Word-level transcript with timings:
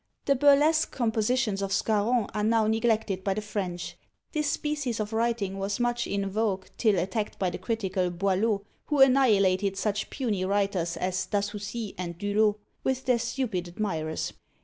The 0.25 0.33
burlesque 0.33 0.89
compositions 0.89 1.61
of 1.61 1.71
Scarron 1.71 2.25
are 2.33 2.43
now 2.43 2.65
neglected 2.65 3.23
by 3.23 3.35
the 3.35 3.39
French. 3.41 3.97
This 4.31 4.49
species 4.49 4.99
of 4.99 5.13
writing 5.13 5.59
was 5.59 5.79
much 5.79 6.07
in 6.07 6.27
vogue 6.27 6.65
till 6.79 6.97
attacked 6.97 7.37
by 7.37 7.51
the 7.51 7.59
critical 7.59 8.09
Boileau, 8.09 8.63
who 8.85 8.99
annihilated 8.99 9.77
such 9.77 10.09
puny 10.09 10.43
writers 10.43 10.97
as 10.97 11.27
D'Assoucy 11.27 11.93
and 11.99 12.17
Dulot, 12.17 12.55
with 12.83 13.05
their 13.05 13.19
stupid 13.19 13.67
admirers. 13.67 14.33